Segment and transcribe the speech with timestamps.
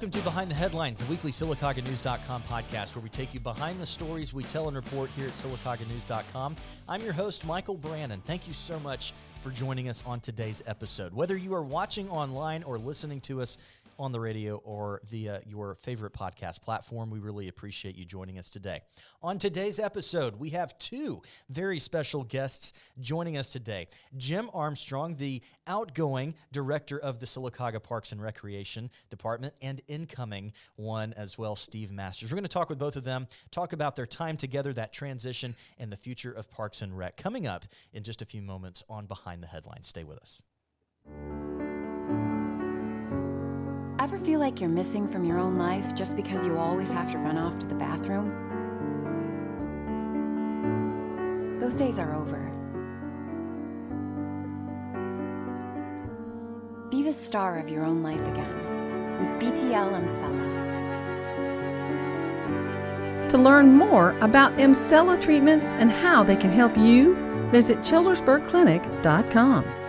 [0.00, 3.84] Welcome to Behind the Headlines, the weekly SylacaugaNews.com podcast where we take you behind the
[3.84, 6.56] stories we tell and report here at SylacaugaNews.com.
[6.88, 8.22] I'm your host, Michael Brannon.
[8.24, 9.12] Thank you so much
[9.42, 11.12] for joining us on today's episode.
[11.12, 13.58] Whether you are watching online or listening to us
[14.00, 17.10] on the radio or via uh, your favorite podcast platform.
[17.10, 18.80] We really appreciate you joining us today.
[19.22, 21.20] On today's episode, we have two
[21.50, 23.88] very special guests joining us today.
[24.16, 31.12] Jim Armstrong, the outgoing director of the Sylacauga Parks and Recreation Department, and incoming one
[31.12, 32.32] as well, Steve Masters.
[32.32, 35.54] We're going to talk with both of them, talk about their time together, that transition,
[35.78, 37.18] and the future of Parks and Rec.
[37.18, 39.88] Coming up in just a few moments on Behind the Headlines.
[39.88, 40.42] Stay with us.
[44.00, 47.18] Ever feel like you're missing from your own life just because you always have to
[47.18, 48.30] run off to the bathroom?
[51.60, 52.50] Those days are over.
[56.90, 58.56] Be the star of your own life again
[59.20, 60.48] with BTL Emsella.
[63.28, 67.16] To learn more about Emsella treatments and how they can help you,
[67.50, 69.79] visit childersburgclinic.com.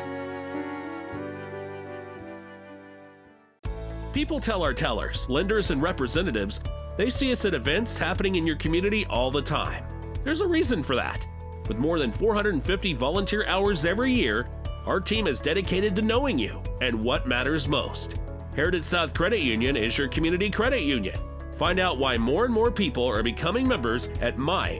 [4.14, 6.60] People tell our tellers, lenders, and representatives
[6.98, 9.84] they see us at events happening in your community all the time.
[10.24, 11.26] There's a reason for that.
[11.68, 14.48] With more than 450 volunteer hours every year,
[14.86, 18.18] our team is dedicated to knowing you and what matters most.
[18.56, 21.18] Heritage South Credit Union is your community credit union.
[21.58, 24.78] Find out why more and more people are becoming members at myhscu.com.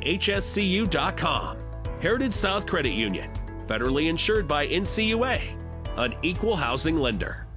[2.02, 3.32] Heritage South Credit Union,
[3.68, 5.40] federally insured by NCUA,
[5.98, 7.48] an equal housing lender.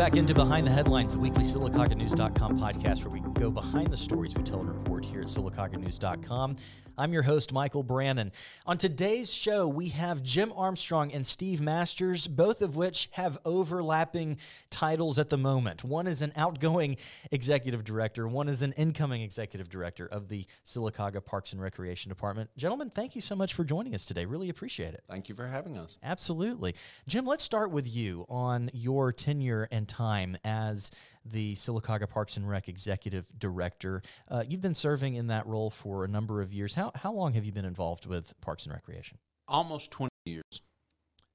[0.00, 4.34] Back into Behind the Headlines, the weekly SylacaugaNews.com podcast where we go behind the stories
[4.34, 6.56] we tell and report here at SylacaugaNews.com.
[7.00, 8.30] I'm your host, Michael Brannon.
[8.66, 14.36] On today's show, we have Jim Armstrong and Steve Masters, both of which have overlapping
[14.68, 15.82] titles at the moment.
[15.82, 16.98] One is an outgoing
[17.30, 22.50] executive director, one is an incoming executive director of the Sylacauga Parks and Recreation Department.
[22.58, 24.26] Gentlemen, thank you so much for joining us today.
[24.26, 25.02] Really appreciate it.
[25.08, 25.96] Thank you for having us.
[26.02, 26.74] Absolutely.
[27.08, 30.90] Jim, let's start with you on your tenure and time as
[31.24, 34.02] the Sylacauga Parks and Rec Executive Director.
[34.28, 36.74] Uh, you've been serving in that role for a number of years.
[36.74, 39.18] How, how long have you been involved with Parks and Recreation?
[39.48, 40.42] Almost 20 years.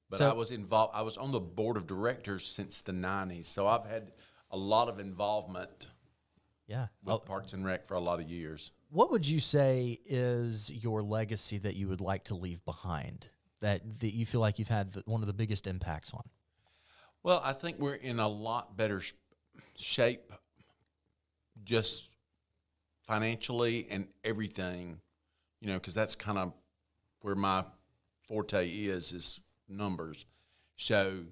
[0.09, 3.45] But So- I was involved I was on the board of directors since the 90s.
[3.45, 4.11] So I've had
[4.51, 5.87] a lot of involvement
[6.67, 6.87] Yeah.
[7.03, 8.71] with Well, Parks and Rec for a lot of years.
[8.89, 13.29] what would you say is your legacy that you would like to leave behind?
[13.61, 16.23] That, that you feel like you've had the, one of the biggest impacts on?
[17.23, 19.01] Well, I think we're in a lot better
[19.75, 20.31] shape
[21.63, 22.09] just
[23.07, 24.99] financially and everything,
[25.61, 26.53] you know, because that's kind of
[27.21, 27.63] where my
[28.27, 30.25] forte is is numbers.
[30.77, 31.25] So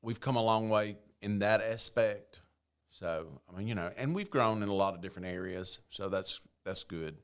[0.00, 2.40] we've come a long way in that aspect.
[2.90, 5.78] So I mean, you know, and we've grown in a lot of different areas.
[5.90, 7.16] So that's that's good.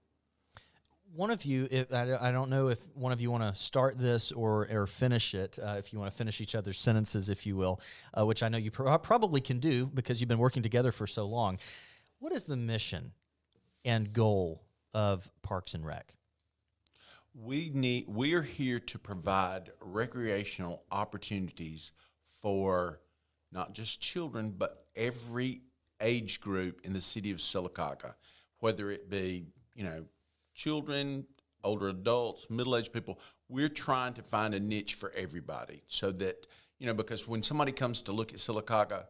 [1.15, 3.99] One of you, if, I, I don't know if one of you want to start
[3.99, 7.47] this or, or finish it, uh, if you want to finish each other's sentences, if
[7.47, 7.81] you will,
[8.19, 11.07] uh, which I know you pro- probably can do because you've been working together for
[11.07, 11.59] so long.
[12.19, 13.13] What is the mission
[13.85, 14.63] and goal
[14.95, 16.15] of Parks and Rec?
[17.35, 21.93] We need we're here to provide recreational opportunities
[22.43, 23.01] for
[23.53, 25.63] not just children but every
[26.01, 28.15] age group in the city of Sylacauga,
[28.59, 30.05] whether it be, you know,
[30.59, 31.25] children,
[31.63, 33.19] older adults, middle-aged people.
[33.49, 36.47] We're trying to find a niche for everybody so that,
[36.79, 39.05] you know, because when somebody comes to look at Sylacauga,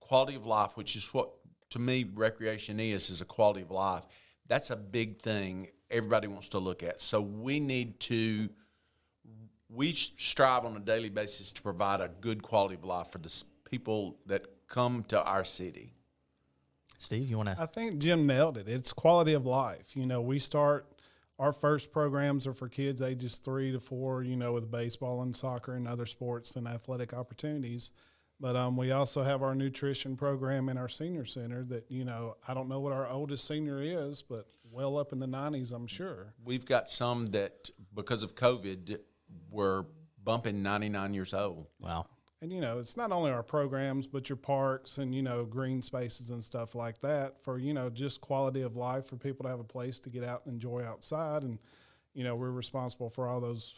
[0.00, 1.30] quality of life, which is what
[1.70, 4.02] to me recreation is, is a quality of life.
[4.48, 7.00] That's a big thing everybody wants to look at.
[7.00, 8.50] So we need to
[9.70, 13.44] we strive on a daily basis to provide a good quality of life for the
[13.68, 15.93] people that come to our city.
[16.98, 17.56] Steve, you want to?
[17.60, 18.68] I think Jim nailed it.
[18.68, 19.96] It's quality of life.
[19.96, 20.86] You know, we start
[21.38, 24.22] our first programs are for kids ages three to four.
[24.22, 27.92] You know, with baseball and soccer and other sports and athletic opportunities.
[28.40, 31.64] But um, we also have our nutrition program in our senior center.
[31.64, 35.20] That you know, I don't know what our oldest senior is, but well up in
[35.20, 36.34] the nineties, I'm sure.
[36.44, 38.98] We've got some that because of COVID
[39.50, 39.86] were
[40.24, 41.66] bumping 99 years old.
[41.78, 42.06] Wow.
[42.44, 45.80] And you know, it's not only our programs, but your parks and you know green
[45.80, 49.48] spaces and stuff like that for you know just quality of life for people to
[49.48, 51.42] have a place to get out and enjoy outside.
[51.42, 51.58] And
[52.12, 53.76] you know, we're responsible for all those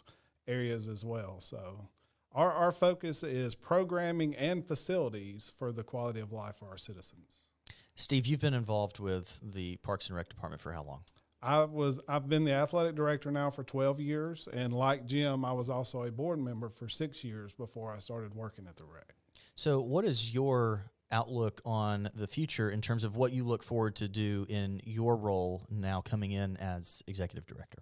[0.49, 1.41] areas as well.
[1.41, 1.89] So
[2.33, 7.47] our, our focus is programming and facilities for the quality of life for our citizens.
[7.95, 11.03] Steve, you've been involved with the Parks and Rec department for how long?
[11.47, 15.53] I was I've been the athletic director now for 12 years and like Jim I
[15.53, 19.15] was also a board member for 6 years before I started working at the rec.
[19.55, 23.97] So, what is your outlook on the future in terms of what you look forward
[23.97, 27.79] to do in your role now coming in as executive director?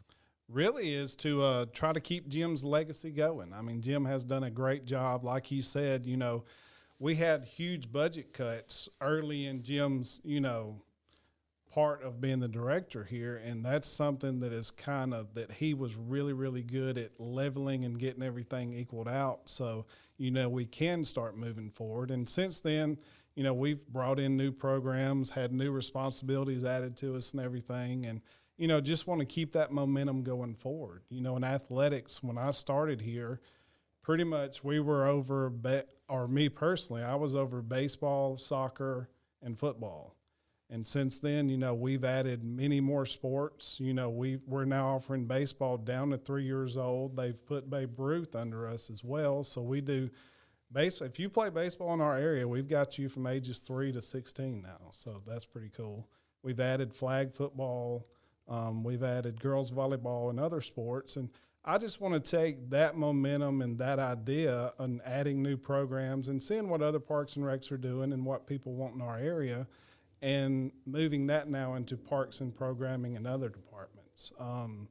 [0.48, 3.52] Really is to uh, try to keep Jim's legacy going.
[3.52, 5.24] I mean, Jim has done a great job.
[5.24, 6.44] Like he said, you know,
[6.98, 10.82] we had huge budget cuts early in Jim's, you know,
[11.74, 15.74] part of being the director here and that's something that is kind of that he
[15.74, 19.40] was really really good at leveling and getting everything equaled out.
[19.46, 19.84] So
[20.16, 22.12] you know we can start moving forward.
[22.12, 22.96] And since then
[23.34, 28.06] you know we've brought in new programs had new responsibilities added to us and everything.
[28.06, 28.20] And
[28.56, 31.02] you know just want to keep that momentum going forward.
[31.08, 33.40] You know in athletics when i started here
[34.00, 35.52] pretty much we were over
[36.08, 39.08] or me personally i was over baseball soccer
[39.42, 40.14] and football
[40.74, 43.78] and since then, you know, we've added many more sports.
[43.78, 47.16] You know, we we're now offering baseball down to three years old.
[47.16, 49.44] They've put Babe Ruth under us as well.
[49.44, 50.10] So we do
[50.72, 51.00] base.
[51.00, 54.62] If you play baseball in our area, we've got you from ages three to sixteen
[54.62, 54.88] now.
[54.90, 56.08] So that's pretty cool.
[56.42, 58.08] We've added flag football.
[58.48, 61.14] Um, we've added girls volleyball and other sports.
[61.14, 61.30] And
[61.64, 66.42] I just want to take that momentum and that idea and adding new programs and
[66.42, 69.68] seeing what other parks and recs are doing and what people want in our area
[70.24, 74.32] and moving that now into parks and programming and other departments.
[74.40, 74.88] Um,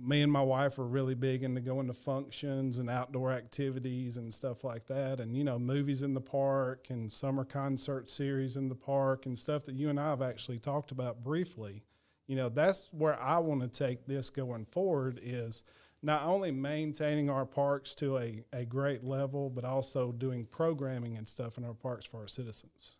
[0.00, 4.32] me and my wife are really big into going to functions and outdoor activities and
[4.32, 8.70] stuff like that, and you know, movies in the park and summer concert series in
[8.70, 11.82] the park and stuff that you and I have actually talked about briefly.
[12.28, 15.64] You know, that's where I want to take this going forward is
[16.02, 21.28] not only maintaining our parks to a, a great level, but also doing programming and
[21.28, 22.97] stuff in our parks for our citizens.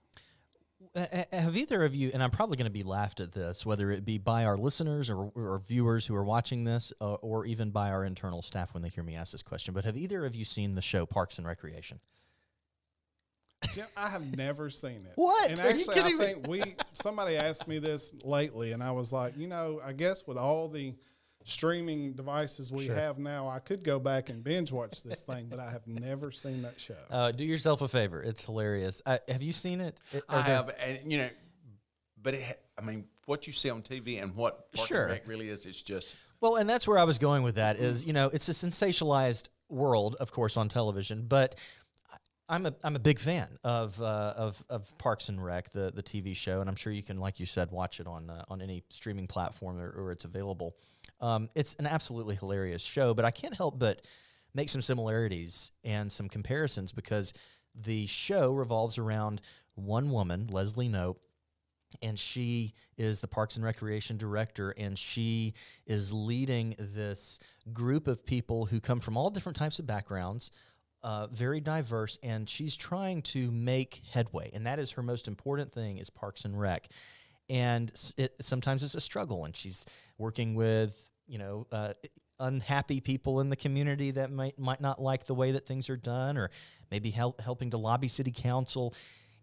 [1.32, 4.04] Have either of you, and I'm probably going to be laughed at this, whether it
[4.04, 7.90] be by our listeners or, or viewers who are watching this, uh, or even by
[7.90, 10.44] our internal staff when they hear me ask this question, but have either of you
[10.44, 12.00] seen the show Parks and Recreation?
[13.74, 15.12] Jim, I have never seen it.
[15.16, 15.50] What?
[15.50, 19.36] And actually, you I think we somebody asked me this lately, and I was like,
[19.36, 20.94] you know, I guess with all the
[21.48, 22.94] streaming devices we Sure.
[22.94, 26.30] have now, I could go back and binge watch this thing, but I have never
[26.30, 26.94] seen that show.
[27.10, 28.22] Uh, do yourself a favor.
[28.22, 29.00] It's hilarious.
[29.06, 30.00] Uh, have you seen it?
[30.12, 31.30] It- I there- have, and you know,
[32.22, 35.06] but it, ha- I mean, what you see on TV and what Park and Sure.
[35.08, 38.04] Rec really is, it's just Well, and that's where I was going with that is,
[38.04, 41.56] you know, it's a sensationalized world, of course, on television, but
[42.48, 46.02] I'm a I'm a big fan of uh, of of Parks and Rec, the the
[46.02, 48.62] TV show, and I'm sure you can, like you said, watch it on uh, on
[48.62, 50.76] any streaming platform or, or it's available.
[51.20, 54.06] Um, it's an absolutely hilarious show, but I can't help but
[54.54, 57.34] make some similarities and some comparisons because
[57.74, 59.42] the show revolves around
[59.74, 61.18] one woman, Leslie Knope,
[62.02, 65.54] and she is the Parks and Recreation director, and she
[65.86, 67.38] is leading this
[67.72, 70.50] group of people who come from all different types of backgrounds,
[71.02, 75.72] uh, very diverse, and she's trying to make headway, and that is her most important
[75.72, 76.88] thing is Parks and Rec,
[77.48, 79.86] and it, sometimes it's a struggle, and she's
[80.18, 81.66] working with you know.
[81.70, 81.92] Uh,
[82.40, 85.96] unhappy people in the community that might might not like the way that things are
[85.96, 86.50] done or
[86.88, 88.94] maybe help, helping to lobby city council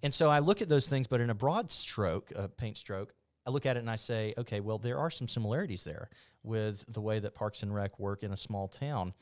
[0.05, 3.11] and so I look at those things, but in a broad stroke, uh, paint stroke,
[3.47, 6.09] I look at it and I say, okay, well, there are some similarities there
[6.43, 9.13] with the way that Parks and Rec work in a small town.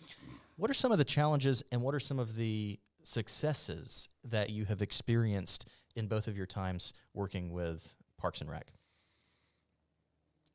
[0.56, 4.66] What are some of the challenges and what are some of the successes that you
[4.66, 8.72] have experienced in both of your times working with Parks and Rec?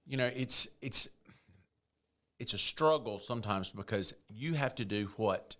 [0.09, 1.09] you know, it's it's
[2.38, 5.57] it's a struggle sometimes because you have to do what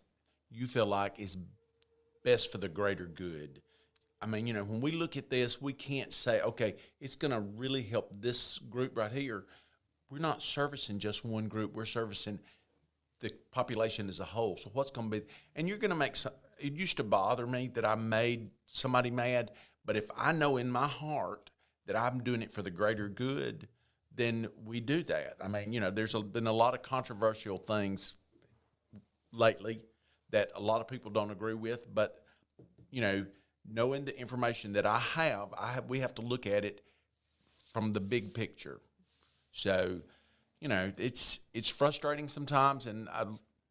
[0.51, 1.37] you feel like is
[2.25, 3.61] best for the greater good.
[4.21, 7.31] I mean, you know, when we look at this, we can't say, okay, it's going
[7.31, 9.45] to really help this group right here.
[10.11, 11.75] We're not servicing just one group.
[11.75, 12.41] We're servicing
[13.21, 14.57] the population as a whole.
[14.57, 15.27] So what's going to be?
[15.57, 16.33] And you're going to make some.
[16.59, 19.53] It used to bother me that I made somebody mad,
[19.85, 21.51] but if I know in my heart
[21.87, 23.69] that I'm doing it for the greater good,
[24.15, 25.37] then we do that.
[25.43, 28.15] I mean, you know, there's a, been a lot of controversial things
[29.33, 29.81] lately
[30.31, 32.17] that a lot of people don't agree with, but
[32.91, 33.27] you know,
[33.71, 36.83] knowing the information that I have, I have, we have to look at it
[37.73, 38.81] from the big picture.
[39.53, 40.01] So,
[40.61, 43.25] you know, it's it's frustrating sometimes, and I,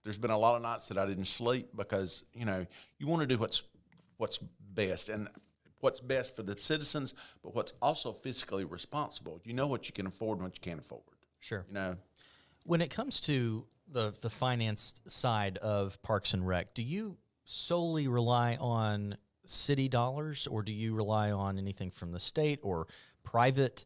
[0.04, 2.66] there's been a lot of nights that I didn't sleep because you know
[2.98, 3.64] you want to do what's
[4.18, 4.40] what's
[4.74, 5.28] best and
[5.80, 7.14] what's best for the citizens,
[7.44, 9.42] but what's also fiscally responsible.
[9.44, 11.04] You know what you can afford and what you can't afford.
[11.40, 11.66] Sure.
[11.68, 11.98] You know,
[12.64, 18.08] When it comes to the the finance side of Parks and Rec, do you solely
[18.08, 22.88] rely on city dollars, or do you rely on anything from the state or
[23.24, 23.86] private,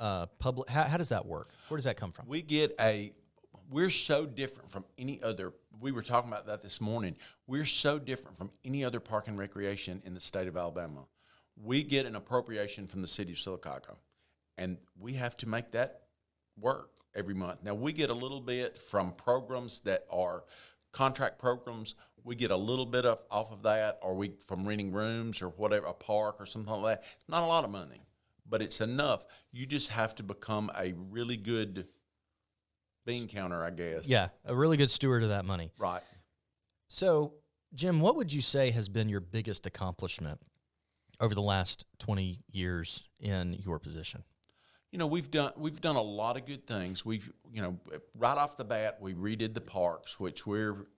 [0.00, 0.68] uh, public?
[0.68, 1.50] How, how does that work?
[1.68, 2.26] Where does that come from?
[2.26, 3.12] We get a.
[3.70, 5.52] We're so different from any other.
[5.80, 7.16] We were talking about that this morning.
[7.46, 11.04] We're so different from any other park and recreation in the state of Alabama.
[11.62, 13.96] We get an appropriation from the city of Sylacauga,
[14.58, 16.02] and we have to make that
[16.58, 17.62] work every month.
[17.62, 20.44] Now we get a little bit from programs that are
[20.92, 21.94] contract programs.
[22.24, 25.48] We get a little bit of off of that, or we from renting rooms or
[25.50, 27.04] whatever, a park or something like that.
[27.16, 28.02] It's not a lot of money,
[28.50, 29.24] but it's enough.
[29.52, 31.86] You just have to become a really good
[33.06, 34.08] bean counter, I guess.
[34.08, 35.70] Yeah, a really good steward of that money.
[35.78, 36.02] Right.
[36.88, 37.34] So,
[37.74, 40.40] Jim, what would you say has been your biggest accomplishment
[41.20, 44.24] over the last 20 years in your position?
[44.90, 47.04] You know, we've done we've done a lot of good things.
[47.04, 47.78] We've you know
[48.18, 50.88] right off the bat we redid the parks, which we're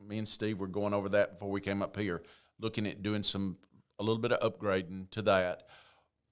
[0.00, 2.22] me and Steve were going over that before we came up here,
[2.58, 3.58] looking at doing some
[3.98, 5.64] a little bit of upgrading to that.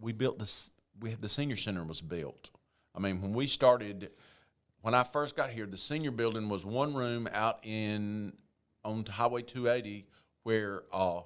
[0.01, 0.71] We built this.
[1.01, 2.51] We had the senior center was built.
[2.95, 4.11] I mean, when we started,
[4.81, 8.35] when I first got here, the senior building was one room out in
[8.85, 10.07] on Highway 280
[10.43, 11.21] where uh,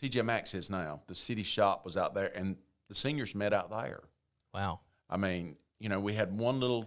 [0.00, 1.00] TJ Maxx is now.
[1.06, 2.56] The city shop was out there, and
[2.88, 4.00] the seniors met out there.
[4.54, 4.80] Wow.
[5.08, 6.86] I mean, you know, we had one little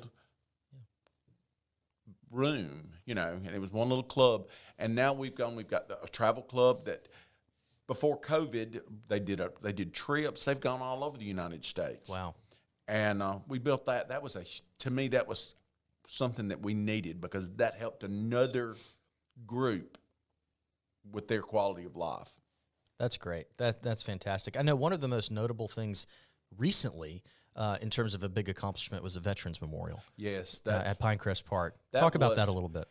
[2.31, 4.47] room, you know, and it was one little club.
[4.77, 7.07] And now we've gone, we've got a travel club that
[7.87, 10.45] before COVID, they did a, they did trips.
[10.45, 12.09] They've gone all over the United States.
[12.09, 12.35] Wow.
[12.87, 14.09] And uh, we built that.
[14.09, 14.43] That was a,
[14.79, 15.55] to me, that was
[16.07, 18.75] something that we needed because that helped another
[19.45, 19.97] group
[21.11, 22.29] with their quality of life.
[22.99, 23.47] That's great.
[23.57, 24.57] That that's fantastic.
[24.57, 26.07] I know one of the most notable things
[26.57, 27.23] recently,
[27.55, 31.43] uh, in terms of a big accomplishment, was a Veterans Memorial Yes, uh, at Pinecrest
[31.45, 31.75] Park.
[31.95, 32.87] Talk about that a little bit.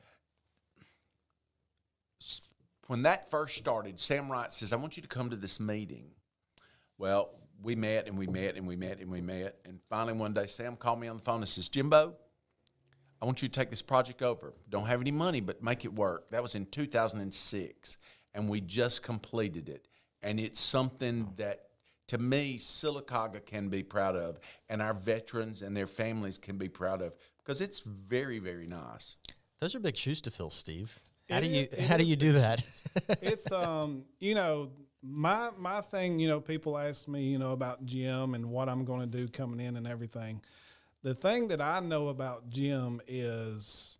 [2.86, 6.10] When that first started, Sam Wright says, I want you to come to this meeting.
[6.98, 7.30] Well,
[7.62, 9.56] we met and we met and we met and we met.
[9.64, 12.14] And finally, one day, Sam called me on the phone and says, Jimbo,
[13.22, 14.52] I want you to take this project over.
[14.68, 16.30] Don't have any money, but make it work.
[16.30, 17.96] That was in 2006.
[18.34, 19.88] And we just completed it.
[20.22, 21.68] And it's something that,
[22.08, 24.38] to me, Sylacauga can be proud of,
[24.68, 29.16] and our veterans and their families can be proud of because it's very, very nice.
[29.60, 30.98] Those are big shoes to fill, Steve.
[31.30, 32.64] How do you it how do you do that?
[33.22, 34.70] it's um you know
[35.02, 38.84] my my thing you know people ask me you know about Jim and what I'm
[38.84, 40.42] going to do coming in and everything.
[41.02, 43.98] The thing that I know about Jim is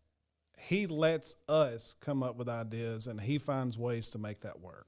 [0.56, 4.86] he lets us come up with ideas and he finds ways to make that work.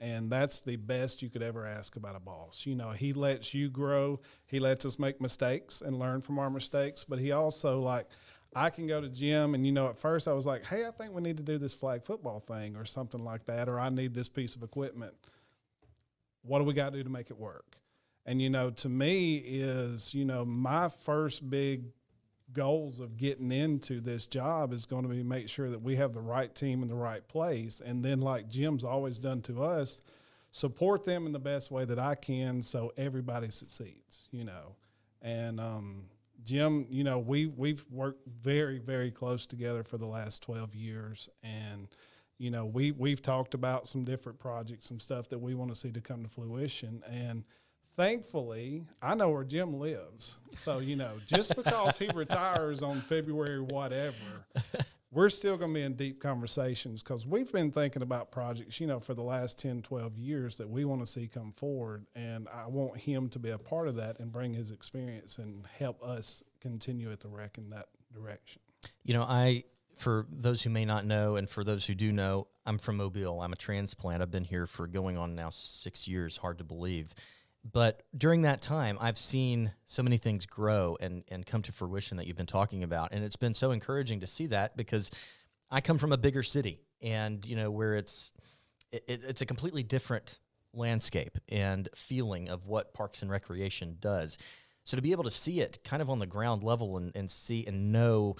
[0.00, 2.66] And that's the best you could ever ask about a boss.
[2.66, 6.50] You know, he lets you grow, he lets us make mistakes and learn from our
[6.50, 8.06] mistakes, but he also like
[8.54, 10.90] I can go to Jim and you know at first I was like, "Hey, I
[10.90, 13.88] think we need to do this flag football thing or something like that or I
[13.88, 15.14] need this piece of equipment."
[16.42, 17.78] What do we got to do to make it work?
[18.26, 21.84] And you know, to me is, you know, my first big
[22.54, 26.12] goals of getting into this job is going to be make sure that we have
[26.12, 30.02] the right team in the right place and then like Jim's always done to us
[30.52, 34.76] support them in the best way that I can so everybody succeeds you know
[35.20, 36.04] and um,
[36.44, 41.28] Jim you know we we've worked very very close together for the last 12 years
[41.42, 41.88] and
[42.38, 45.74] you know we we've talked about some different projects some stuff that we want to
[45.74, 47.44] see to come to fruition and
[47.96, 50.38] thankfully, I know where Jim lives.
[50.56, 54.46] So, you know, just because he retires on February whatever,
[55.14, 58.86] we're still going to be in deep conversations because we've been thinking about projects, you
[58.86, 62.04] know, for the last 10, 12 years that we want to see come forward.
[62.16, 65.64] And I want him to be a part of that and bring his experience and
[65.78, 68.60] help us continue at the rec in that direction.
[69.04, 69.62] You know, I
[69.96, 73.40] for those who may not know, and for those who do know, I'm from Mobile.
[73.40, 74.22] I'm a transplant.
[74.22, 76.36] I've been here for going on now six years.
[76.36, 77.14] Hard to believe.
[77.70, 82.18] But during that time, I've seen so many things grow and, and come to fruition
[82.18, 83.12] that you've been talking about.
[83.12, 85.10] And it's been so encouraging to see that because
[85.70, 88.32] I come from a bigger city and, you know, where it's,
[88.92, 90.38] it, it's a completely different
[90.74, 94.36] landscape and feeling of what Parks and Recreation does.
[94.84, 97.30] So to be able to see it kind of on the ground level and, and
[97.30, 98.36] see and know,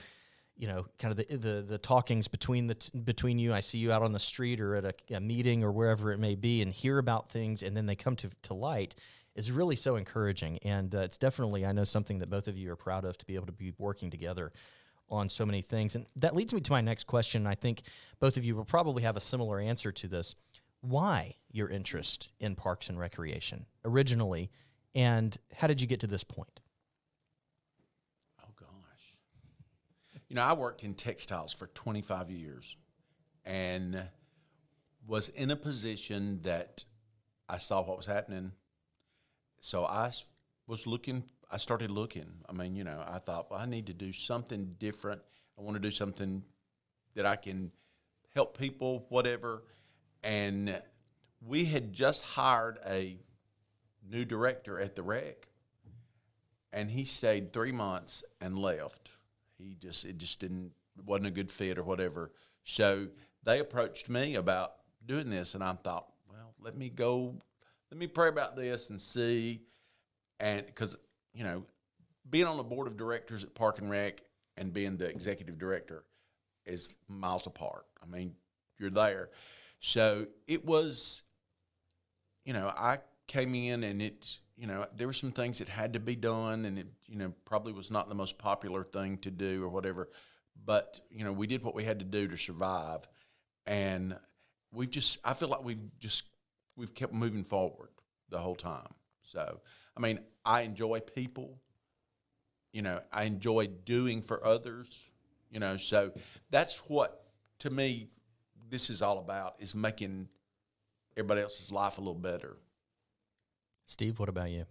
[0.57, 3.53] you know, kind of the the, the talkings between the t- between you.
[3.53, 6.19] I see you out on the street or at a, a meeting or wherever it
[6.19, 8.95] may be, and hear about things, and then they come to to light.
[9.35, 12.71] Is really so encouraging, and uh, it's definitely I know something that both of you
[12.71, 14.53] are proud of to be able to be working together
[15.11, 17.45] on so many things, and that leads me to my next question.
[17.45, 17.83] I think
[18.21, 20.37] both of you will probably have a similar answer to this.
[20.83, 24.51] Why your interest in parks and recreation originally,
[24.95, 26.61] and how did you get to this point?
[28.41, 30.21] Oh gosh.
[30.35, 32.77] You know, I worked in textiles for 25 years
[33.45, 34.03] and
[35.07, 36.83] was in a position that
[37.49, 38.51] I saw what was happening.
[39.61, 40.11] So I
[40.67, 41.23] was looking,
[41.53, 42.27] I started looking.
[42.49, 45.21] I mean, you know, I thought, well, I need to do something different.
[45.57, 46.43] I want to do something
[47.15, 47.71] that I can
[48.35, 49.63] help people, whatever.
[50.25, 50.83] And
[51.47, 53.21] we had just hired a
[54.11, 55.47] new director at the rec
[56.73, 59.11] and he stayed three months and left.
[59.65, 60.73] He just it just didn't
[61.05, 62.33] wasn't a good fit or whatever.
[62.65, 63.09] So
[63.43, 64.73] they approached me about
[65.05, 67.35] doing this, and I thought, well, let me go,
[67.91, 69.63] let me pray about this and see,
[70.41, 70.97] and because
[71.33, 71.65] you know,
[72.29, 74.23] being on the board of directors at Park and Rec
[74.57, 76.05] and being the executive director
[76.65, 77.87] is miles apart.
[78.03, 78.35] I mean,
[78.79, 79.31] you're there,
[79.81, 81.23] so it was
[82.45, 85.93] you know, I came in and it, you know, there were some things that had
[85.95, 89.31] to be done, and it, you know, probably was not the most popular thing to
[89.31, 90.09] do or whatever.
[90.65, 93.01] But you know, we did what we had to do to survive,
[93.67, 94.17] and
[94.73, 96.25] we've just, I feel like we've just,
[96.77, 97.91] we've kept moving forward
[98.29, 98.89] the whole time.
[99.23, 99.61] So,
[99.97, 101.59] I mean, I enjoy people.
[102.73, 105.11] You know, I enjoy doing for others.
[105.51, 106.13] You know, so
[106.51, 107.25] that's what
[107.61, 108.09] to me
[108.69, 110.29] this is all about is making
[111.17, 112.57] everybody else's life a little better.
[113.87, 114.65] Steve, what about you?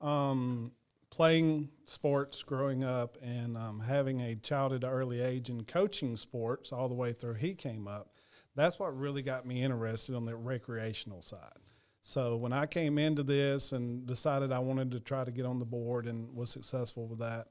[0.00, 0.72] um,
[1.10, 6.16] playing sports growing up and um, having a child at an early age and coaching
[6.16, 8.14] sports all the way through he came up
[8.54, 11.58] that's what really got me interested on the recreational side
[12.00, 15.58] so when i came into this and decided i wanted to try to get on
[15.58, 17.48] the board and was successful with that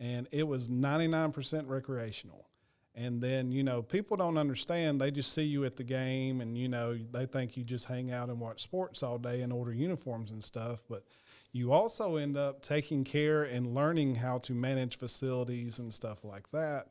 [0.00, 2.48] and it was 99% recreational
[2.94, 5.00] and then you know people don't understand.
[5.00, 8.10] They just see you at the game and you know they think you just hang
[8.10, 10.82] out and watch sports all day and order uniforms and stuff.
[10.88, 11.04] But
[11.52, 16.50] you also end up taking care and learning how to manage facilities and stuff like
[16.50, 16.88] that.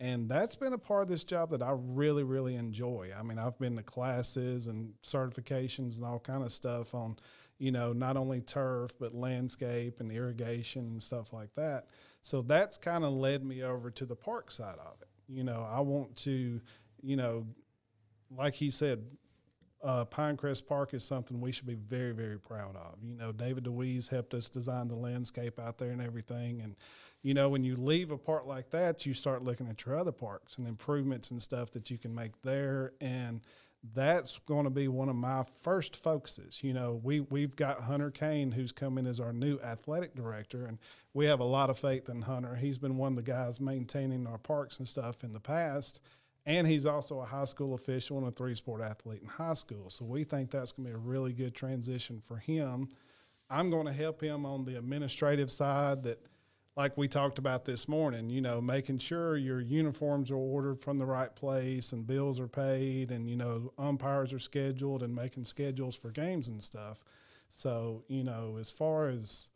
[0.00, 3.10] And that's been a part of this job that i really really enjoy.
[3.16, 7.16] I mean i've been to classes and certifications and all kind of stuff on
[7.58, 11.84] you know not only turf but landscape and irrigation and stuff like that.
[12.22, 15.66] So that's kind of led me over to the park side of it you know
[15.70, 16.60] i want to
[17.02, 17.46] you know
[18.36, 19.04] like he said
[19.84, 22.94] uh, Pinecrest Park is something we should be very, very proud of.
[23.02, 26.62] You know, David DeWeese helped us design the landscape out there and everything.
[26.62, 26.74] And,
[27.22, 30.10] you know, when you leave a park like that, you start looking at your other
[30.10, 32.92] parks and improvements and stuff that you can make there.
[33.02, 33.42] And
[33.92, 36.62] that's going to be one of my first focuses.
[36.62, 40.78] You know, we, we've got Hunter Kane, who's coming as our new athletic director, and
[41.12, 42.54] we have a lot of faith in Hunter.
[42.54, 46.00] He's been one of the guys maintaining our parks and stuff in the past
[46.46, 49.88] and he's also a high school official and a three sport athlete in high school.
[49.88, 52.88] So we think that's going to be a really good transition for him.
[53.48, 56.18] I'm going to help him on the administrative side that,
[56.76, 60.98] like we talked about this morning, you know, making sure your uniforms are ordered from
[60.98, 65.44] the right place and bills are paid and, you know, umpires are scheduled and making
[65.44, 67.04] schedules for games and stuff.
[67.48, 69.50] So, you know, as far as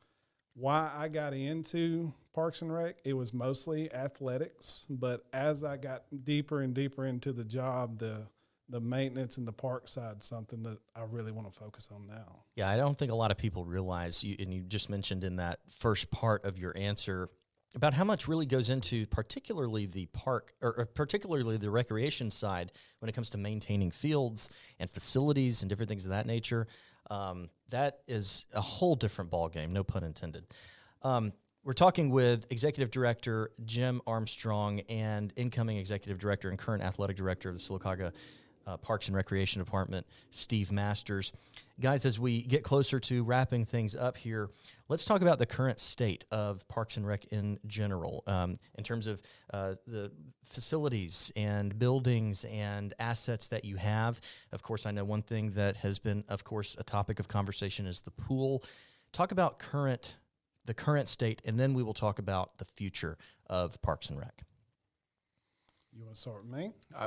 [0.55, 4.87] why I got into Parks and Rec, it was mostly athletics.
[4.89, 8.27] But as I got deeper and deeper into the job, the
[8.69, 12.43] the maintenance and the park side something that I really want to focus on now.
[12.55, 15.37] Yeah, I don't think a lot of people realize, you, and you just mentioned in
[15.37, 17.31] that first part of your answer
[17.75, 23.09] about how much really goes into particularly the park or, particularly the recreation side when
[23.09, 26.67] it comes to maintaining fields and facilities and different things of that nature.
[27.11, 30.45] Um, that is a whole different ballgame, no pun intended.
[31.03, 31.33] Um,
[31.65, 37.51] we're talking with Executive Director Jim Armstrong and incoming Executive Director and current Athletic Director
[37.51, 38.13] of the Sylacauga
[38.69, 41.33] uh, Parks and Recreation Department, Steve Masters.
[41.81, 44.51] Guys, as we get closer to wrapping things up here,
[44.89, 49.07] let's talk about the current state of Parks and Rec in general, um, in terms
[49.07, 49.23] of
[49.55, 50.13] uh, the
[50.45, 54.21] facilities and buildings and assets that you have.
[54.53, 57.87] Of course, I know one thing that has been, of course, a topic of conversation
[57.87, 58.63] is the pool.
[59.13, 60.17] Talk about current
[60.67, 64.43] the current state, and then we will talk about the future of Parks and Rec.
[65.99, 66.71] You want to start with me?
[66.97, 67.07] I,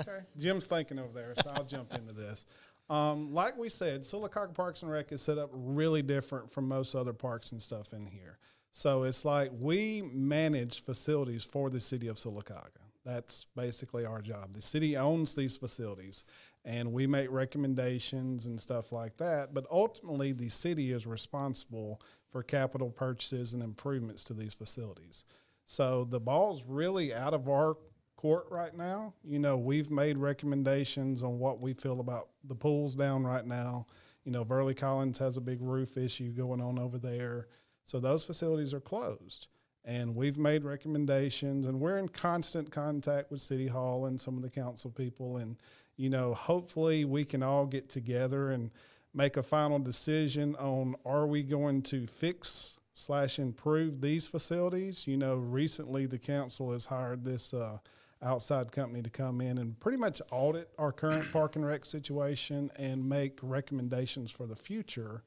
[0.00, 0.20] okay.
[0.38, 2.46] Jim's thinking over there, so I'll jump into this.
[2.88, 6.94] Um, like we said, Sylacauga Parks and Rec is set up really different from most
[6.94, 8.38] other parks and stuff in here.
[8.72, 12.80] So it's like we manage facilities for the city of Sylacauga.
[13.04, 14.54] That's basically our job.
[14.54, 16.24] The city owns these facilities,
[16.64, 19.52] and we make recommendations and stuff like that.
[19.52, 25.24] But ultimately, the city is responsible for capital purchases and improvements to these facilities.
[25.64, 27.76] So the ball's really out of our
[28.18, 29.14] court right now.
[29.24, 33.86] You know, we've made recommendations on what we feel about the pools down right now.
[34.24, 37.46] You know, Verley Collins has a big roof issue going on over there.
[37.84, 39.48] So those facilities are closed.
[39.84, 44.42] and we've made recommendations and we're in constant contact with city hall and some of
[44.42, 45.56] the council people and
[45.96, 48.70] you know hopefully we can all get together and
[49.14, 55.16] make a final decision on are we going to fix slash improve these facilities you
[55.16, 57.78] know recently the council has hired this uh,
[58.22, 62.70] outside company to come in and pretty much audit our current park and rec situation
[62.76, 65.22] and make recommendations for the future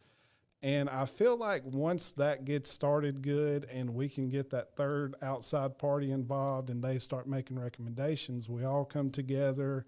[0.63, 5.15] and I feel like once that gets started good and we can get that third
[5.23, 9.85] outside party involved and they start making recommendations, we all come together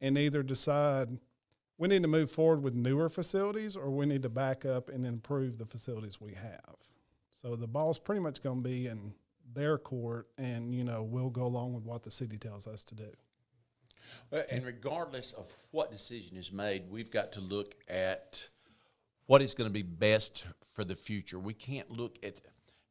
[0.00, 1.08] and either decide
[1.78, 5.04] we need to move forward with newer facilities or we need to back up and
[5.04, 6.76] improve the facilities we have.
[7.34, 9.12] So the ball's pretty much going to be in
[9.56, 12.94] their court and, you know, we'll go along with what the city tells us to
[12.94, 13.08] do.
[14.50, 18.48] And regardless of what decision is made, we've got to look at
[19.26, 21.38] what is going to be best for the future.
[21.38, 22.40] We can't look at,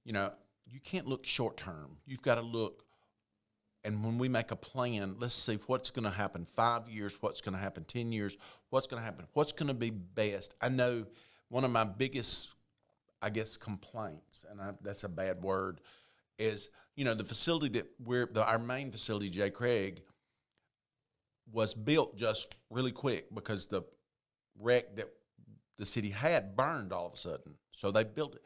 [0.03, 0.33] you know,
[0.67, 1.97] you can't look short term.
[2.05, 2.83] You've got to look,
[3.83, 7.41] and when we make a plan, let's see what's going to happen five years, what's
[7.41, 8.37] going to happen 10 years,
[8.69, 10.55] what's going to happen, what's going to be best.
[10.61, 11.05] I know
[11.49, 12.49] one of my biggest,
[13.21, 15.81] I guess, complaints, and I, that's a bad word,
[16.37, 19.49] is, you know, the facility that we're, the, our main facility, J.
[19.49, 20.01] Craig,
[21.51, 23.83] was built just really quick because the
[24.59, 25.09] rec that
[25.77, 27.55] the city had burned all of a sudden.
[27.71, 28.41] So they built it.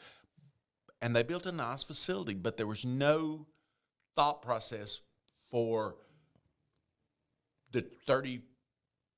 [1.02, 3.48] And they built a nice facility, but there was no
[4.16, 5.00] thought process
[5.50, 5.96] for
[7.72, 8.42] the 30,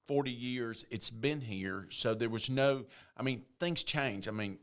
[0.07, 1.87] 40 years it's been here.
[1.89, 2.85] So there was no,
[3.17, 4.27] I mean, things change.
[4.27, 4.59] I mean,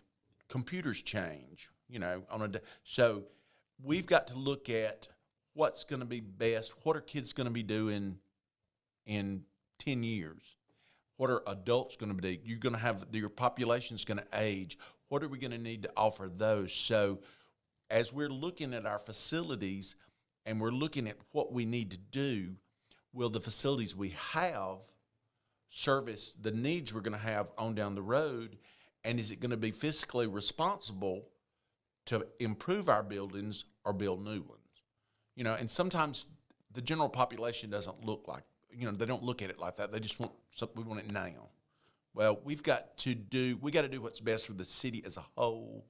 [0.48, 3.24] computers change, you know, on a, so
[3.82, 5.08] we've got to look at
[5.54, 6.72] what's going to be best.
[6.82, 8.18] What are kids going to be doing
[9.06, 9.42] in
[9.78, 10.56] 10 years?
[11.16, 12.40] What are adults going to be?
[12.44, 14.78] You're going to have your population is going to age.
[15.08, 16.72] What are we going to need to offer those?
[16.72, 17.20] So,
[17.90, 19.96] as we're looking at our facilities
[20.44, 22.54] and we're looking at what we need to do,
[23.12, 24.78] will the facilities we have
[25.70, 28.58] service the needs we're going to have on down the road?
[29.04, 31.24] And is it going to be fiscally responsible
[32.08, 34.82] to improve our buildings or build new ones?
[35.34, 36.26] You know, and sometimes
[36.72, 38.44] the general population doesn't look like
[38.78, 39.92] you know, they don't look at it like that.
[39.92, 40.76] They just want something.
[40.82, 41.48] We want it now.
[42.14, 43.58] Well, we've got to do.
[43.60, 45.84] We got to do what's best for the city as a whole,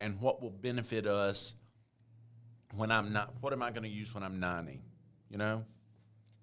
[0.00, 1.54] and what will benefit us
[2.74, 3.34] when I'm not.
[3.40, 4.80] What am I going to use when I'm ninety?
[5.28, 5.64] You know.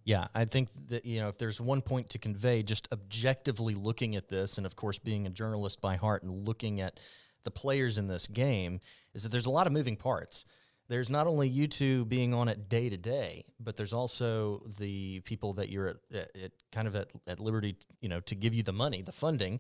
[0.04, 4.16] Yeah, I think that you know if there's one point to convey, just objectively looking
[4.16, 7.00] at this, and of course being a journalist by heart and looking at
[7.48, 8.80] the players in this game,
[9.14, 10.46] is that there's a lot of moving parts
[10.90, 15.20] there's not only you two being on it day to day, but there's also the
[15.22, 18.54] people that you're at, at, at, kind of at, at liberty, you know, to give
[18.54, 19.60] you the money, the funding,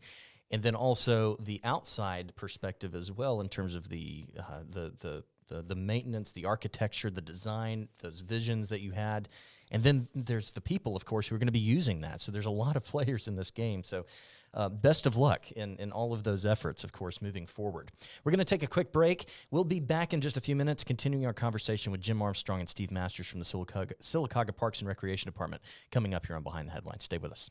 [0.51, 5.23] and then also the outside perspective as well in terms of the uh, the, the
[5.49, 9.27] the the maintenance, the architecture, the design, those visions that you had.
[9.69, 12.21] And then there's the people, of course, who are going to be using that.
[12.21, 13.83] So there's a lot of players in this game.
[13.83, 14.05] So
[14.53, 17.91] uh, best of luck in, in all of those efforts, of course, moving forward.
[18.23, 19.25] We're going to take a quick break.
[19.51, 22.69] We'll be back in just a few minutes, continuing our conversation with Jim Armstrong and
[22.69, 26.67] Steve Masters from the Sylacauga, Sylacauga Parks and Recreation Department coming up here on Behind
[26.67, 27.03] the Headlines.
[27.03, 27.49] Stay with us.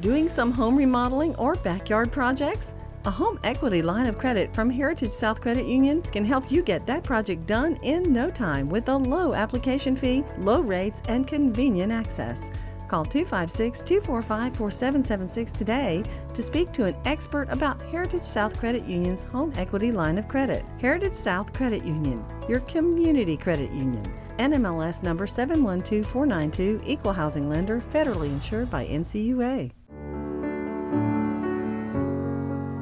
[0.00, 2.74] Doing some home remodeling or backyard projects?
[3.04, 6.86] A home equity line of credit from Heritage South Credit Union can help you get
[6.86, 11.90] that project done in no time with a low application fee, low rates, and convenient
[11.90, 12.50] access.
[12.88, 19.24] Call 256 245 4776 today to speak to an expert about Heritage South Credit Union's
[19.24, 20.64] home equity line of credit.
[20.80, 24.10] Heritage South Credit Union, your community credit union.
[24.38, 29.70] NMLS number 712492, equal housing lender, federally insured by NCUA.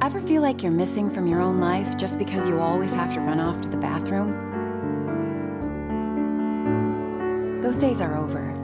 [0.01, 3.19] Ever feel like you're missing from your own life just because you always have to
[3.19, 4.45] run off to the bathroom?
[7.61, 8.56] Those days are over.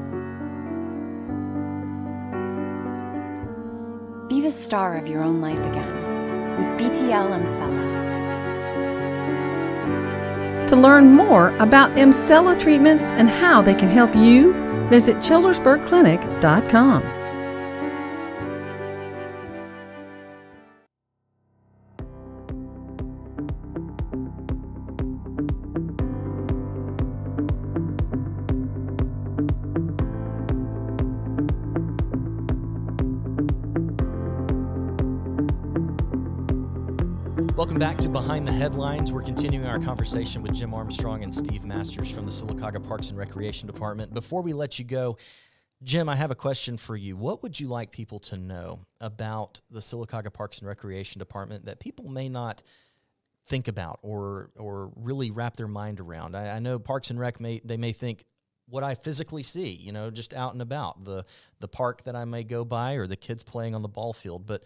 [4.28, 5.94] Be the star of your own life again
[6.58, 8.02] with BTL Emsella.
[10.68, 14.54] To learn more about Emsella treatments and how they can help you,
[14.90, 17.23] visit childersburgclinic.com.
[37.74, 39.12] Welcome back to Behind the Headlines.
[39.12, 43.18] We're continuing our conversation with Jim Armstrong and Steve Masters from the Sylacauga Parks and
[43.18, 44.14] Recreation Department.
[44.14, 45.18] Before we let you go,
[45.82, 47.18] Jim, I have a question for you.
[47.18, 51.80] What would you like people to know about the Sylacauga Parks and Recreation Department that
[51.80, 52.62] people may not
[53.48, 56.36] think about or or really wrap their mind around?
[56.36, 58.24] I, I know Parks and Rec may they may think
[58.70, 61.26] what I physically see, you know, just out and about the
[61.60, 64.46] the park that I may go by or the kids playing on the ball field.
[64.46, 64.64] But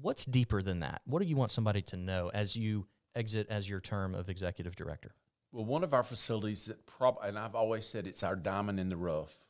[0.00, 1.02] what's deeper than that?
[1.04, 4.76] What do you want somebody to know as you exit as your term of executive
[4.76, 5.14] director?
[5.52, 8.88] Well, one of our facilities that prob and I've always said it's our diamond in
[8.88, 9.46] the rough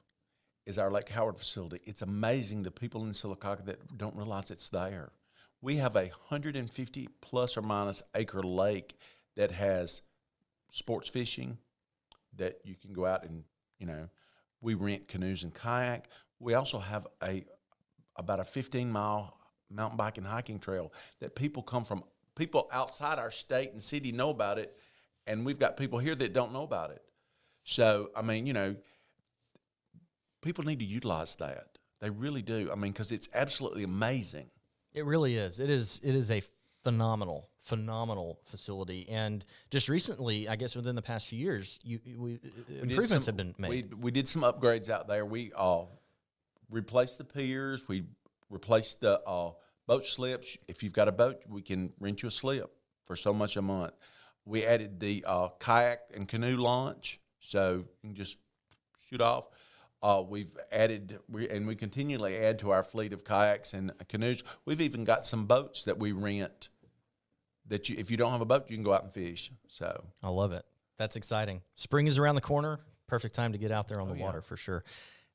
[0.67, 1.81] is our Lake Howard facility.
[1.85, 5.11] It's amazing the people in Sylacauga that don't realize it's there.
[5.61, 8.97] We have a 150 plus or minus acre lake
[9.37, 10.03] that has
[10.71, 11.59] sports fishing
[12.37, 13.45] that you can go out and,
[13.79, 14.09] you know,
[14.63, 16.09] we rent canoes and kayak.
[16.39, 17.45] We also have a
[18.17, 19.40] about a 15 mile
[19.71, 22.03] mountain biking hiking trail that people come from
[22.35, 24.77] people outside our state and city know about it
[25.27, 27.03] and we've got people here that don't know about it.
[27.65, 28.75] So, I mean, you know,
[30.43, 31.79] people need to utilize that.
[32.01, 32.71] They really do.
[32.73, 34.51] I mean, because it's absolutely amazing.
[34.93, 35.61] It really is.
[35.61, 36.01] It is.
[36.03, 36.43] It is a
[36.83, 39.09] phenomenal, phenomenal facility.
[39.09, 43.35] And just recently, I guess within the past few years, you, we, We improvements some-
[43.35, 43.93] have been made.
[43.93, 45.25] We, we did some upgrades out there.
[45.27, 45.83] We uh,
[46.71, 47.87] replaced the piers.
[47.87, 48.05] We
[48.51, 49.53] replaced the uh,
[49.87, 50.57] boat slips.
[50.69, 52.71] If you've got a boat, we can rent you a slip
[53.07, 53.93] for so much a month.
[54.45, 58.39] We added the uh, kayak and canoe launch, so you can just
[59.09, 59.47] shoot off.
[60.03, 64.43] Uh, we've added, we, and we continually add to our fleet of kayaks and canoes.
[64.65, 66.71] We've even got some boats that we rent.
[67.69, 69.53] That you, if you don't have a boat, you can go out and fish.
[69.69, 70.65] So I love it.
[70.99, 71.61] That's exciting.
[71.75, 72.81] Spring is around the corner.
[73.07, 74.25] Perfect time to get out there on the Oh, yeah.
[74.25, 74.85] water for sure.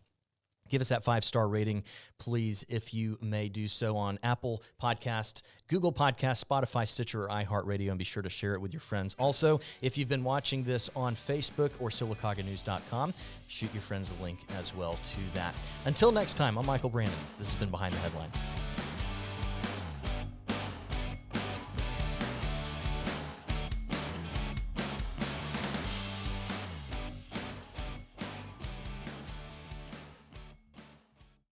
[0.68, 1.84] give us that five star rating,
[2.18, 7.90] please, if you may do so on Apple Podcast, Google Podcast, Spotify, Stitcher, or iHeartRadio,
[7.90, 9.14] and be sure to share it with your friends.
[9.18, 13.14] Also, if you've been watching this on Facebook or SylacaugaNews.com,
[13.46, 15.54] shoot your friends a link as well to that.
[15.84, 17.14] Until next time, I'm Michael Brannon.
[17.38, 18.38] This has been Behind the Headlines.